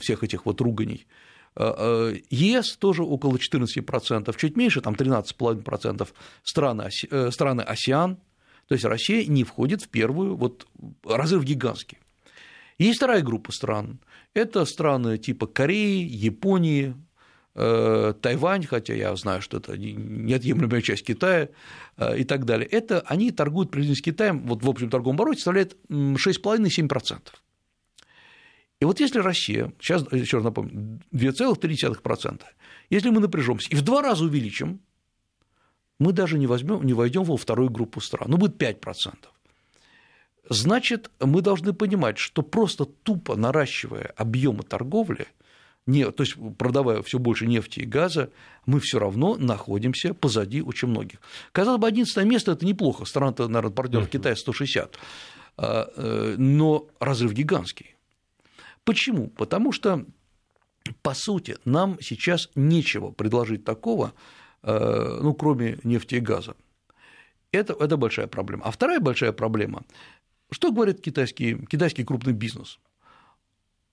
[0.00, 1.06] всех этих вот руганий.
[1.56, 6.08] Э, э, ЕС тоже около 14%, чуть меньше, там 13,5%
[6.44, 8.16] страны, э, страны АСИАН,
[8.68, 10.68] то есть Россия не входит в первую, вот
[11.04, 11.98] разрыв гигантский.
[12.78, 13.98] Есть вторая группа стран,
[14.32, 16.94] это страны типа Кореи, Японии,
[17.58, 21.48] Тайвань, хотя я знаю, что это неотъемлемая часть Китая
[22.16, 25.76] и так далее, это они торгуют приблизительно с Китаем, вот в общем торговом обороте составляет
[25.90, 27.18] 6,5-7%.
[28.80, 32.42] И вот если Россия, сейчас еще раз напомню, 2,3%,
[32.90, 34.80] если мы напряжемся и в два раза увеличим,
[35.98, 39.16] мы даже не, возьмем, не войдем во вторую группу стран, ну будет 5%.
[40.48, 45.26] Значит, мы должны понимать, что просто тупо наращивая объемы торговли,
[45.88, 48.30] не, то есть продавая все больше нефти и газа,
[48.66, 51.18] мы все равно находимся позади очень многих.
[51.52, 54.98] Казалось бы, 11 место это неплохо, страна-то, наверное, партнеров Китая 160,
[55.56, 57.96] а, э, но разрыв гигантский.
[58.84, 59.28] Почему?
[59.28, 60.04] Потому что,
[61.00, 64.12] по сути, нам сейчас нечего предложить такого,
[64.62, 66.54] э, ну, кроме нефти и газа.
[67.50, 68.64] Это, это большая проблема.
[68.66, 69.84] А вторая большая проблема,
[70.50, 72.78] что говорит китайский, китайский крупный бизнес?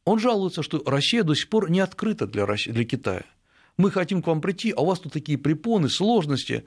[0.05, 3.23] Он жалуется, что Россия до сих пор не открыта для, России, для Китая.
[3.77, 6.65] Мы хотим к вам прийти, а у вас тут такие препоны, сложности.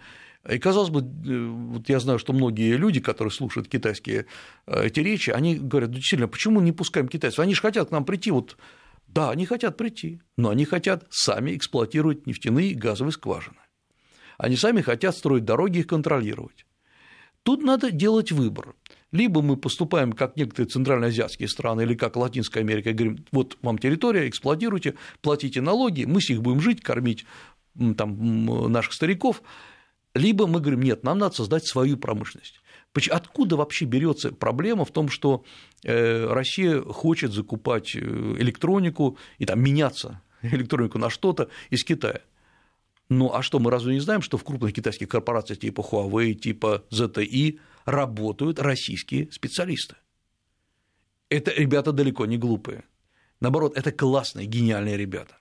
[0.48, 4.26] И казалось бы, э, вот я знаю, что многие люди, которые слушают китайские
[4.66, 7.40] э, эти речи, они говорят, действительно, почему не пускаем китайцев?
[7.40, 8.56] Они же хотят к нам прийти, вот
[9.06, 13.56] да, они хотят прийти, но они хотят сами эксплуатировать нефтяные и газовые скважины.
[14.36, 16.66] Они сами хотят строить дороги и контролировать.
[17.42, 18.74] Тут надо делать выбор.
[19.10, 23.78] Либо мы поступаем, как некоторые центральноазиатские страны или как Латинская Америка, и говорим, вот вам
[23.78, 27.24] территория, эксплуатируйте, платите налоги, мы с них будем жить, кормить
[27.96, 29.42] там, наших стариков,
[30.14, 32.60] либо мы говорим, нет, нам надо создать свою промышленность.
[33.10, 35.44] Откуда вообще берется проблема в том, что
[35.84, 42.22] э, Россия хочет закупать э, электронику и там меняться электронику на что-то из Китая?
[43.08, 46.84] Ну а что, мы разве не знаем, что в крупных китайских корпорациях типа Huawei, типа
[46.90, 49.96] ZTE работают российские специалисты?
[51.30, 52.84] Это ребята далеко не глупые.
[53.40, 55.36] Наоборот, это классные, гениальные ребята.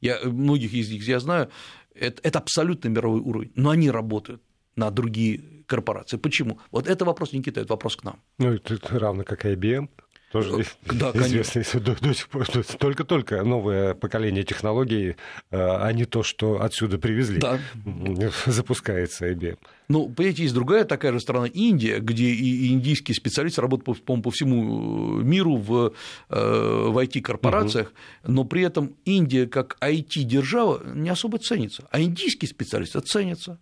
[0.00, 1.50] Я, многих из них я знаю,
[1.94, 4.42] это, это абсолютно мировой уровень, но они работают
[4.76, 6.16] на другие корпорации.
[6.16, 6.58] Почему?
[6.70, 8.20] Вот это вопрос не Китая, это вопрос к нам.
[8.38, 9.88] Ну, это равно как IBM.
[10.34, 11.80] Тоже да, известно, конечно.
[11.94, 12.46] До, до сих пор
[12.78, 15.14] только-только новое поколение технологий,
[15.52, 17.60] а не то, что отсюда привезли, да.
[18.46, 19.58] запускается IBM.
[19.86, 24.30] Ну, понимаете, есть другая такая же страна Индия, где и индийские специалисты работают, по, по
[24.32, 25.94] всему миру в,
[26.30, 27.92] э, в IT-корпорациях,
[28.24, 28.32] угу.
[28.32, 33.60] но при этом Индия как IT-держава не особо ценится, а индийские специалисты ценятся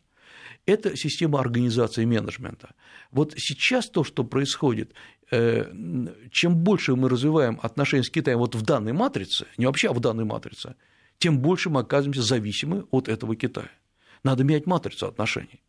[0.66, 2.74] это система организации менеджмента.
[3.10, 8.62] Вот сейчас то, что происходит, э, чем больше мы развиваем отношения с Китаем вот в
[8.62, 10.74] данной матрице, не вообще, а в данной матрице,
[11.18, 13.70] тем больше мы оказываемся зависимы от этого Китая.
[14.24, 15.62] Надо менять матрицу отношений.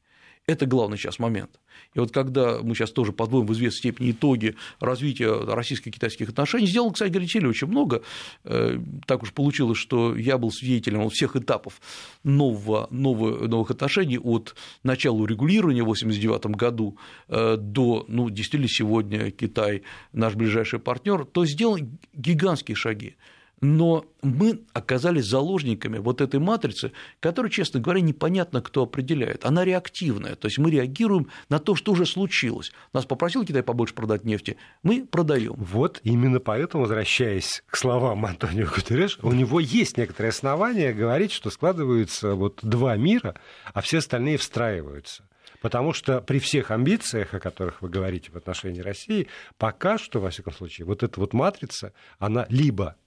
[0.45, 1.62] Это главный сейчас момент.
[1.93, 6.91] И вот когда мы сейчас тоже подводим в известной степени итоги развития российско-китайских отношений, сделал,
[6.91, 8.01] кстати, Горячели очень много.
[8.43, 8.77] Э,
[9.08, 11.79] так уж получилось, что я был свидетелем всех этапов
[12.23, 16.97] нового, нового, новых отношений от начала урегулирования в 1989 году
[17.29, 23.15] э, до, ну, действительно, сегодня Китай наш ближайший партнер, то сделаны гигантские шаги
[23.63, 29.45] но мы оказались заложниками вот этой матрицы, которую, честно говоря, непонятно, кто определяет.
[29.45, 32.73] Она реактивная, то есть мы реагируем на то, что уже случилось.
[32.91, 35.54] Нас попросил Китай побольше продать нефти, мы продаем.
[35.56, 41.49] Вот именно поэтому, возвращаясь к словам Антонио Гутерреш, у него есть некоторые основания говорить, что
[41.49, 43.36] складываются вот два мира,
[43.73, 45.23] а все остальные встраиваются.
[45.62, 50.30] Потому что при всех амбициях, о которых вы говорите в отношении России, пока что, во
[50.30, 52.97] всяком случае, вот эта вот матрица, она либо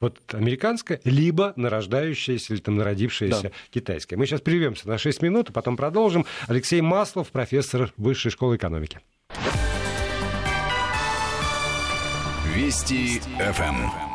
[0.00, 3.50] вот американская, либо нарождающаяся или там народившаяся да.
[3.70, 4.16] китайская.
[4.16, 6.26] Мы сейчас прервемся на 6 минут, а потом продолжим.
[6.48, 9.00] Алексей Маслов, профессор Высшей школы экономики.
[12.54, 14.06] Вести ФМ.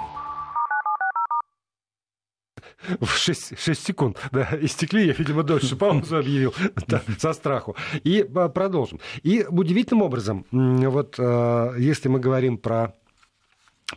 [3.00, 6.54] в 6, 6 секунд да, истекли, я, видимо, дольше паузу объявил
[6.88, 7.76] да, со страху.
[8.04, 9.00] И а, продолжим.
[9.22, 12.96] И удивительным образом, вот а, если мы говорим про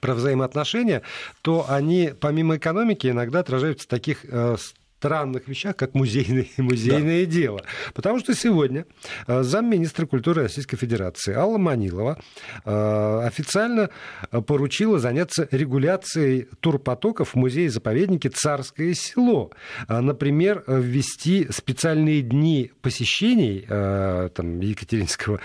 [0.00, 1.02] про взаимоотношения,
[1.42, 4.56] то они, помимо экономики, иногда отражаются в таких э,
[5.04, 7.30] странных вещах, как музейное, музейное да.
[7.30, 7.60] дело.
[7.92, 8.86] Потому что сегодня
[9.26, 12.18] э, замминистра культуры Российской Федерации Алла Манилова
[12.64, 13.90] э, официально
[14.30, 19.50] поручила заняться регуляцией турпотоков в музее-заповеднике «Царское село».
[19.88, 25.40] Э, например, ввести специальные дни посещений там, Екатеринского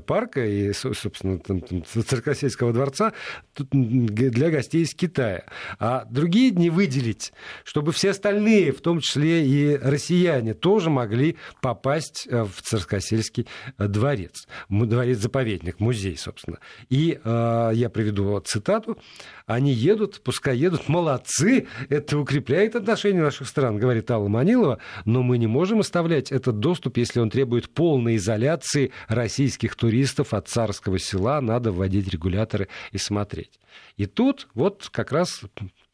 [0.00, 3.12] парка и, собственно, там, Царскосельского дворца
[3.54, 5.44] для гостей из Китая.
[5.78, 7.32] А другие дни выделить,
[7.64, 13.46] чтобы все остальные евреи, в том числе и россияне, тоже могли попасть э, в Царскосельский
[13.78, 16.58] э, дворец, дворец-заповедник, музей, собственно.
[16.88, 18.98] И э, я приведу цитату.
[19.46, 25.38] Они едут, пускай едут, молодцы, это укрепляет отношения наших стран, говорит Алла Манилова, но мы
[25.38, 31.40] не можем оставлять этот доступ, если он требует полной изоляции российских туристов от царского села,
[31.40, 33.60] надо вводить регуляторы и смотреть.
[33.96, 35.42] И тут вот как раз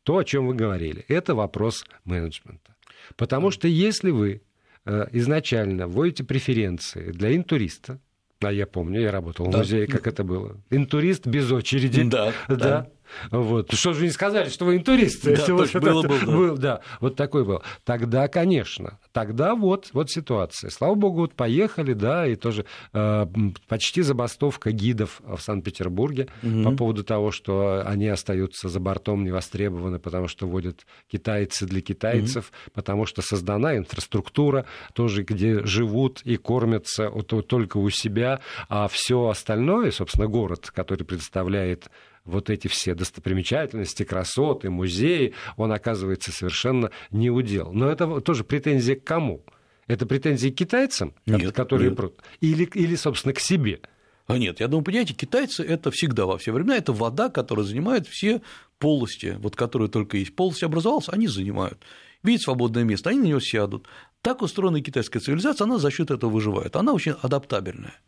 [0.03, 1.05] то, о чем вы говорили.
[1.09, 2.75] Это вопрос менеджмента.
[3.17, 4.43] Потому что если вы
[4.85, 8.01] э, изначально вводите преференции для интуриста,
[8.41, 9.59] а я помню, я работал да.
[9.59, 10.57] в музее, как это было.
[10.71, 12.03] Интурист без очереди.
[12.05, 12.33] Да.
[12.49, 12.57] да.
[12.57, 12.91] да.
[13.31, 13.73] Вот.
[13.73, 15.25] Что же не сказали, что вы интурист?
[15.25, 16.27] Да, вот было, был, да.
[16.27, 16.81] был, да.
[17.01, 17.63] Вот такой был.
[17.85, 18.99] Тогда, конечно.
[19.13, 20.71] Тогда вот, вот ситуация.
[20.71, 23.27] Слава богу, вот поехали, да, и тоже э,
[23.69, 26.63] почти забастовка гидов в Санкт-Петербурге угу.
[26.63, 31.81] по поводу того, что они остаются за бортом не востребованы, потому что водят китайцы для
[31.81, 32.73] китайцев, угу.
[32.75, 38.89] потому что создана инфраструктура тоже, где живут и кормятся вот, вот, только у себя, а
[38.89, 41.91] все остальное, собственно, город, который предоставляет
[42.31, 47.73] вот эти все достопримечательности, красоты, музеи, он оказывается совершенно не удел.
[47.73, 49.45] Но это тоже претензия к кому?
[49.87, 51.91] Это претензии к китайцам, нет, которые...
[51.91, 52.13] Нет.
[52.41, 53.81] Или, или, собственно, к себе?
[54.27, 58.07] А нет, я думаю, понимаете, китайцы это всегда во все времена, это вода, которая занимает
[58.07, 58.43] все
[58.79, 60.37] полости, вот которые только есть.
[60.37, 61.83] Полость образовалась, они занимают.
[62.23, 63.89] Видят свободное место, они на него сядут.
[64.23, 66.77] Так устроена китайская цивилизация, она за счет этого выживает.
[66.77, 67.99] Она очень адаптабельная.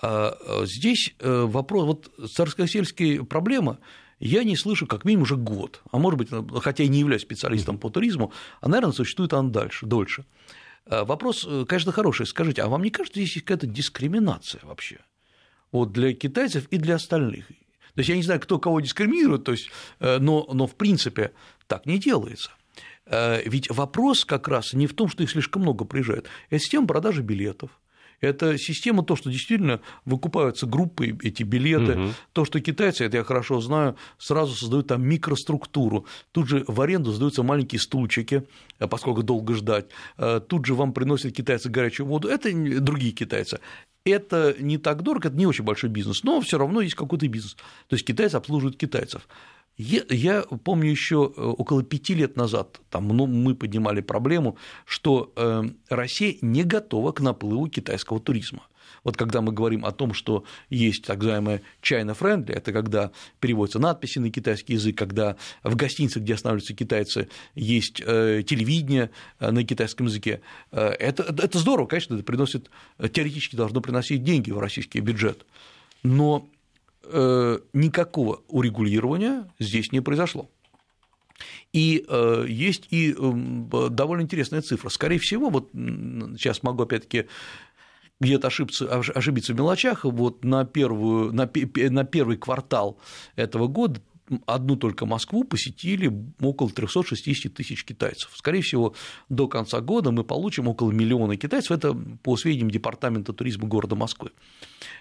[0.00, 3.78] А, а здесь э, вопрос, вот царскосельские проблема,
[4.18, 7.78] я не слышу как минимум уже год, а может быть, хотя и не являюсь специалистом
[7.78, 10.24] по туризму, а, наверное, существует она дальше, дольше.
[10.86, 12.26] А, вопрос, э, конечно, хороший.
[12.26, 14.98] Скажите, а вам не кажется, здесь есть какая-то дискриминация вообще?
[15.72, 17.48] Вот для китайцев и для остальных.
[17.48, 21.32] То есть я не знаю, кто кого дискриминирует, то есть, э, но, но в принципе
[21.66, 22.50] так не делается.
[23.08, 27.22] Ведь вопрос как раз не в том, что их слишком много приезжает, это система продажи
[27.22, 27.70] билетов,
[28.20, 32.10] это система, то, что действительно выкупаются группы, эти билеты, угу.
[32.32, 36.06] то, что китайцы, это я хорошо знаю, сразу создают там микроструктуру.
[36.32, 38.46] Тут же в аренду сдаются маленькие стульчики,
[38.78, 39.86] э, поскольку долго ждать.
[40.18, 42.28] Э, тут же вам приносят китайцы горячую воду.
[42.28, 42.50] Это
[42.80, 43.60] другие китайцы.
[44.04, 47.56] Это не так дорого, это не очень большой бизнес, но все равно есть какой-то бизнес.
[47.88, 49.26] То есть китайцы обслуживают китайцев.
[49.78, 55.64] Я помню еще э, около пяти лет назад, там, ну, мы поднимали проблему, что э,
[55.90, 58.62] Россия не готова к наплыву китайского туризма.
[59.04, 63.78] Вот когда мы говорим о том, что есть так называемое China Friendly, это когда переводятся
[63.78, 70.06] надписи на китайский язык, когда в гостиницах, где останавливаются китайцы, есть э, телевидение на китайском
[70.06, 70.40] языке.
[70.70, 75.44] Это, это здорово, конечно, это приносит, теоретически должно приносить деньги в российский бюджет.
[76.02, 76.48] Но
[77.72, 80.50] никакого урегулирования здесь не произошло.
[81.72, 84.88] И э, есть и э, довольно интересная цифра.
[84.88, 87.26] Скорее всего, вот сейчас могу опять-таки
[88.20, 91.50] где-то ошибиться, ошибиться в мелочах, вот на, первую, на,
[91.90, 92.98] на первый квартал
[93.34, 94.00] этого года
[94.46, 98.30] одну только Москву посетили около 360 тысяч китайцев.
[98.34, 98.94] Скорее всего,
[99.28, 104.30] до конца года мы получим около миллиона китайцев, это по сведениям Департамента туризма города Москвы.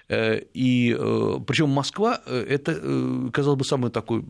[0.08, 4.26] Э, и э, причем Москва э, это, казалось бы, самый такой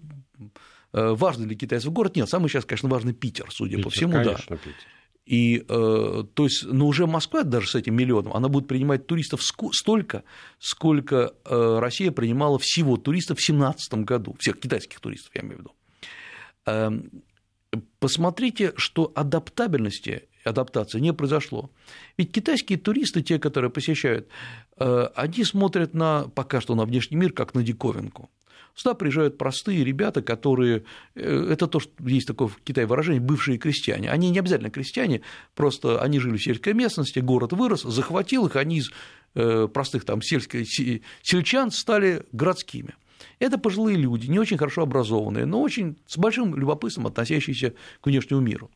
[0.94, 2.16] важный для китайцев город.
[2.16, 4.56] Нет, самый сейчас, конечно, важный Питер, судя Питер, по всему, конечно, да.
[4.56, 4.95] Питер.
[5.26, 9.42] И, э, то есть, ну, уже Москва даже с этим миллионом, она будет принимать туристов
[9.44, 10.24] столько,
[10.60, 15.60] сколько э, Россия принимала всего туристов в 2017 году, всех китайских туристов, я имею в
[15.62, 15.72] виду.
[16.68, 17.24] Эм,
[18.00, 21.72] посмотрите, что адаптабельности, адаптации не произошло.
[22.18, 24.28] Ведь китайские туристы, те, которые посещают,
[24.78, 28.30] э, они смотрят на, пока что на внешний мир, как на диковинку.
[28.76, 30.84] Сюда приезжают простые ребята, которые,
[31.16, 34.12] э, это то, что есть такое в Китае выражение, бывшие крестьяне.
[34.12, 35.22] Они не обязательно крестьяне,
[35.56, 38.92] просто они жили в сельской местности, город вырос, захватил их, они из
[39.34, 40.68] э, простых там сельских
[41.24, 42.96] сельчан стали городскими.
[43.40, 48.42] Это пожилые люди, не очень хорошо образованные, но очень с большим любопытством относящиеся к внешнему
[48.42, 48.70] миру.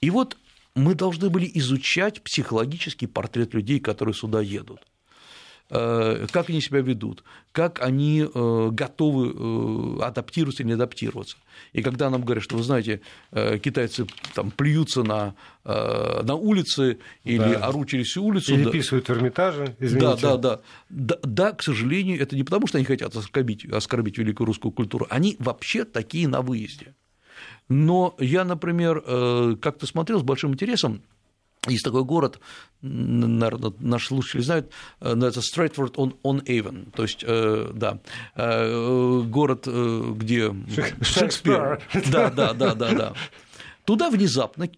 [0.00, 0.38] И вот
[0.74, 4.80] мы должны были изучать психологический портрет людей, которые сюда едут
[5.68, 11.36] как они себя ведут, как они э, готовы э, адаптироваться или не адаптироваться.
[11.72, 13.00] И когда нам говорят, что, вы знаете,
[13.32, 17.66] китайцы там плюются на, на улице или да.
[17.66, 18.54] орут через всю улицу.
[18.54, 20.22] Или да, писают в Эрмитаже, извините.
[20.22, 20.60] Да, да, да,
[20.90, 21.18] да.
[21.22, 25.36] Да, к сожалению, это не потому, что они хотят оскорбить, оскорбить великую русскую культуру, они
[25.38, 26.94] вообще такие на выезде.
[27.68, 31.02] Но я, например, э, как-то смотрел с большим интересом
[31.66, 32.40] есть такой город,
[32.82, 38.00] наверное, наши слушатели знают, э, называется Стрэйтфорд он on Avon, то есть, э, да,
[38.36, 40.54] город, где
[41.02, 41.82] Шекспир.
[42.10, 43.12] Да, да, да, да, да.
[43.84, 44.68] Туда внезапно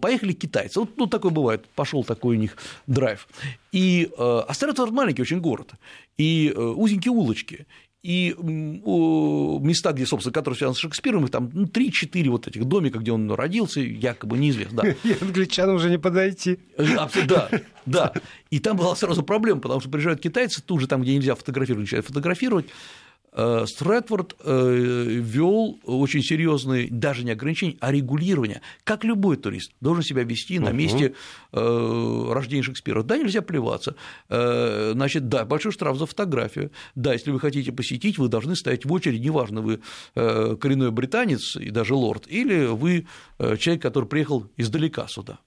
[0.00, 0.80] поехали китайцы.
[0.80, 3.28] Вот ну, такое бывает, пошел такой у них драйв.
[3.72, 5.72] И, а Стрэйтфорд маленький очень город,
[6.18, 7.66] и узенькие улочки,
[8.06, 13.00] и места, где, собственно, которые связаны с Шекспиром, их там ну, 3-4 вот этих домика,
[13.00, 14.84] где он родился, якобы неизвестно.
[14.84, 14.88] Да.
[15.10, 16.60] И англичанам уже не подойти.
[16.78, 17.50] Да,
[17.86, 18.12] да.
[18.50, 21.86] И там была сразу проблема, потому что приезжают китайцы, тут же там, где нельзя фотографировать,
[21.86, 23.05] начинают фотографировать, Э,
[23.36, 28.62] Стрэдфорд э, ввел очень серьезные даже не ограничения, а регулирование.
[28.82, 31.14] Как любой турист должен себя вести на месте
[31.52, 33.02] uh рождения Шекспира.
[33.02, 33.94] Да, нельзя плеваться.
[34.28, 36.70] Значит, да, большой штраф за фотографию.
[36.94, 39.80] Да, если вы хотите посетить, вы должны стоять в очереди, неважно, вы
[40.14, 43.06] коренной британец и даже лорд, или вы
[43.38, 45.38] человек, который приехал издалека сюда.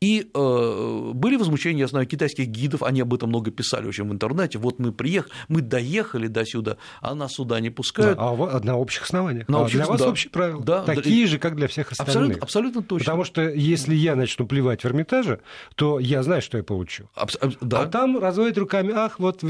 [0.00, 4.08] И э, были возмущения, я знаю, китайских гидов, они об этом много писали в общем
[4.08, 4.58] в интернете.
[4.58, 8.16] Вот мы приехали, мы доехали до сюда, а нас сюда не пускают.
[8.16, 9.48] Да, а на общих основаниях.
[9.48, 10.62] На а общих, для вас да, общие правила.
[10.62, 12.14] Да, Такие да, же, как для всех остальных.
[12.14, 13.04] Абсолютно, абсолютно точно.
[13.04, 15.40] Потому что если я начну плевать в Эрмитаже,
[15.74, 17.10] то я знаю, что я получу.
[17.16, 17.80] Аб- да.
[17.80, 19.42] А там разводят руками, ах, вот.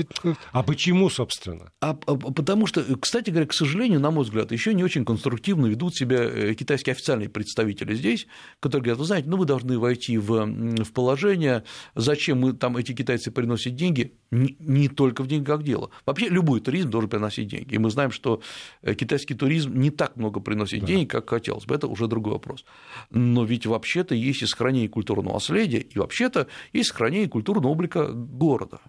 [0.53, 1.73] А почему, собственно?
[1.83, 5.67] А, а, потому что, кстати говоря, к сожалению, на мой взгляд, еще не очень конструктивно
[5.67, 8.27] ведут себя э, китайские официальные представители здесь,
[8.61, 11.65] которые говорят, вы знаете, ну вы должны войти в в положение,
[11.95, 15.91] зачем мы там эти китайцы приносят деньги, не, только в деньгах дело.
[16.07, 17.75] Вообще любой туризм должен приносить деньги.
[17.75, 18.43] И мы знаем, что
[18.83, 20.87] э, китайский туризм не так много приносит да.
[20.87, 21.75] денег, как хотелось бы.
[21.75, 22.65] Это уже другой вопрос.
[23.11, 28.81] Но ведь вообще-то есть и сохранение культурного наследия, и вообще-то есть сохранение культурного облика города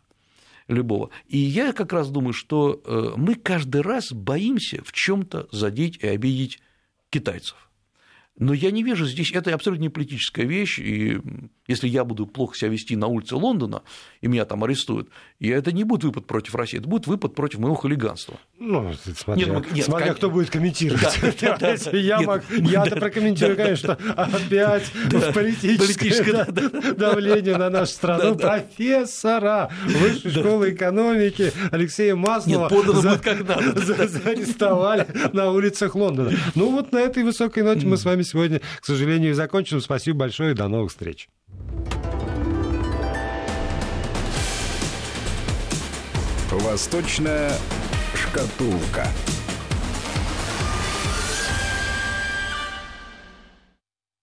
[0.67, 1.09] любого.
[1.27, 6.07] И я как раз думаю, что э, мы каждый раз боимся в чем-то задеть и
[6.07, 6.59] обидеть
[7.09, 7.68] китайцев.
[8.39, 11.19] Но я не вижу здесь, это абсолютно не политическая вещь, и
[11.69, 13.83] если я буду плохо себя вести на улице Лондона,
[14.21, 17.59] и меня там арестуют, и это не будет выпад против России, это будет выпад против
[17.59, 18.39] моего хулиганства.
[18.57, 21.21] Ну, смотря, нет, нет, смотря кто будет комментировать.
[22.25, 24.91] Мог, я-то прокомментирую, конечно, опять
[25.33, 26.45] политическое
[26.93, 36.31] давление на нашу страну профессора Высшей школы экономики Алексея Маслова заарестовали на улицах Лондона.
[36.55, 39.81] Ну вот на этой высокой ноте мы с вами сегодня, к сожалению, закончим.
[39.81, 41.29] Спасибо большое и до новых встреч.
[46.51, 47.51] Восточная
[48.13, 49.07] шкатулка.